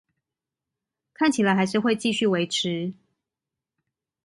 [1.13, 2.95] 看起來還是會繼續維持